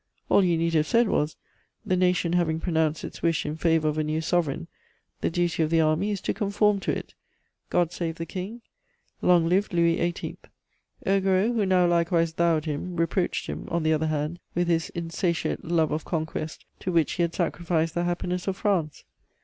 [0.29, 1.35] All you need have said was,
[1.85, 4.65] "The Nation having pronounced its wish in favour of a new sovereign,
[5.19, 7.13] the duty of the Army is to conform to it.
[7.69, 8.61] God save the King!
[9.21, 10.39] Long live Louis XVIII.!'"
[11.05, 15.63] "Augereau, who now likewise thou'd him, reproached him, on the other hand, with his insatiate
[15.63, 19.03] love of conquest, to which he had sacrificed the happiness of France.